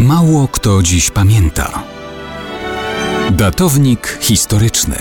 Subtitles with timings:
[0.00, 1.82] Mało kto dziś pamięta.
[3.30, 4.96] Datownik historyczny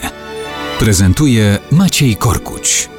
[0.79, 2.89] prezentuje Maciej Korkuć.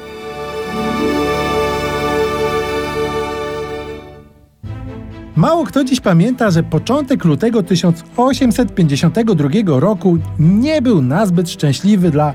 [5.35, 12.33] Mało kto dziś pamięta, że początek lutego 1852 roku nie był nazbyt szczęśliwy dla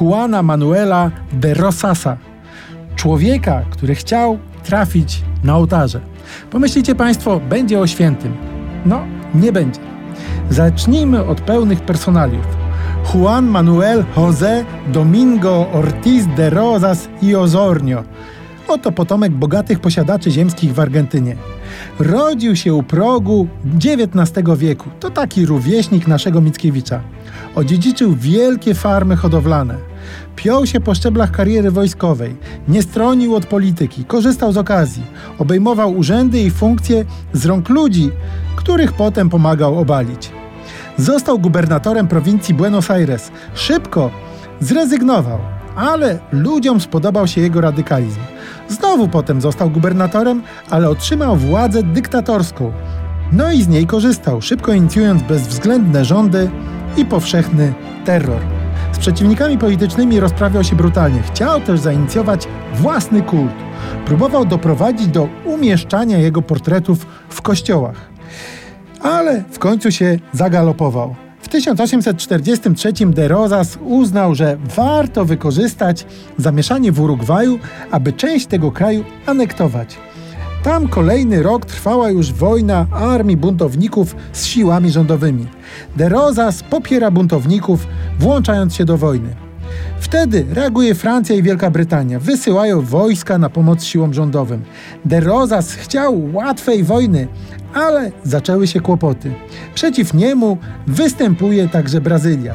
[0.00, 2.16] Juana Manuela de Rosasa,
[2.96, 6.00] człowieka, który chciał trafić na ołtarze.
[6.50, 8.47] Pomyślicie Państwo, będzie o świętym.
[8.88, 9.80] No, nie będzie.
[10.50, 12.46] Zacznijmy od pełnych personaliów.
[13.14, 18.04] Juan Manuel José Domingo Ortiz de Rosas y Osornio.
[18.68, 21.36] Oto potomek bogatych posiadaczy ziemskich w Argentynie.
[21.98, 24.90] Rodził się u progu XIX wieku.
[25.00, 27.00] To taki rówieśnik naszego Mickiewicza.
[27.54, 29.87] Odziedziczył wielkie farmy hodowlane.
[30.36, 32.36] Piął się po szczeblach kariery wojskowej,
[32.68, 35.02] nie stronił od polityki, korzystał z okazji,
[35.38, 38.10] obejmował urzędy i funkcje z rąk ludzi,
[38.56, 40.30] których potem pomagał obalić.
[40.96, 43.30] Został gubernatorem prowincji Buenos Aires.
[43.54, 44.10] Szybko
[44.60, 45.38] zrezygnował,
[45.76, 48.20] ale ludziom spodobał się jego radykalizm.
[48.68, 52.72] Znowu potem został gubernatorem, ale otrzymał władzę dyktatorską.
[53.32, 56.50] No i z niej korzystał, szybko inicjując bezwzględne rządy
[56.96, 58.57] i powszechny terror.
[58.98, 61.22] Z przeciwnikami politycznymi rozprawiał się brutalnie.
[61.22, 63.52] Chciał też zainicjować własny kult.
[64.06, 68.10] Próbował doprowadzić do umieszczania jego portretów w kościołach.
[69.02, 71.14] Ale w końcu się zagalopował.
[71.40, 76.06] W 1843 de Rosas uznał, że warto wykorzystać
[76.38, 77.58] zamieszanie w Urugwaju,
[77.90, 79.96] aby część tego kraju anektować.
[80.62, 85.46] Tam kolejny rok trwała już wojna armii buntowników z siłami rządowymi.
[85.96, 87.86] De Rosas popiera buntowników,
[88.18, 89.28] włączając się do wojny.
[90.00, 92.20] Wtedy reaguje Francja i Wielka Brytania.
[92.20, 94.62] Wysyłają wojska na pomoc siłom rządowym.
[95.04, 97.28] De Rosas chciał łatwej wojny,
[97.74, 99.32] ale zaczęły się kłopoty.
[99.74, 102.54] Przeciw niemu występuje także Brazylia.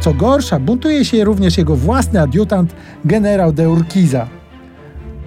[0.00, 2.74] Co gorsza, buntuje się również jego własny adiutant,
[3.04, 4.41] generał de Urquiza.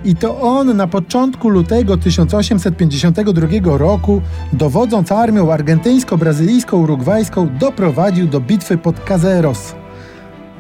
[0.05, 4.21] I to on na początku lutego 1852 roku,
[4.53, 9.75] dowodząc armią argentyńsko-brazylijsko-urugwajską, doprowadził do bitwy pod Caseros.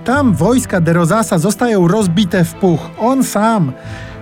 [0.05, 2.79] Tam wojska de Rosasa zostają rozbite w puch.
[2.99, 3.71] On sam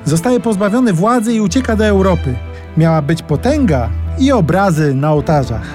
[0.05, 2.35] zostaje pozbawiony władzy i ucieka do Europy.
[2.77, 5.67] Miała być potęga i obrazy na ołtarzach,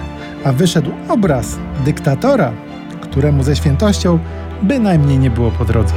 [0.44, 2.52] a wyszedł obraz dyktatora,
[3.00, 4.18] któremu ze świętością
[4.62, 5.94] bynajmniej nie było po drodze.